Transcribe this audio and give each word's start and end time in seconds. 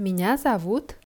Меня 0.00 0.38
зовут 0.38 0.96